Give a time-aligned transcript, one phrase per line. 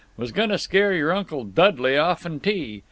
[0.17, 2.79] was going to scare your Uncle Dudley offn tea!